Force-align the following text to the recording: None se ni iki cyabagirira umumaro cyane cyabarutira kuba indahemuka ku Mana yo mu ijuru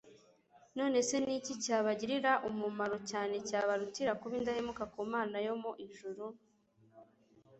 None 0.77 0.99
se 1.09 1.15
ni 1.23 1.33
iki 1.39 1.53
cyabagirira 1.63 2.31
umumaro 2.49 2.97
cyane 3.09 3.33
cyabarutira 3.47 4.11
kuba 4.19 4.33
indahemuka 4.39 4.83
ku 4.93 5.01
Mana 5.13 5.35
yo 5.45 5.53
mu 5.61 5.71
ijuru 5.85 6.25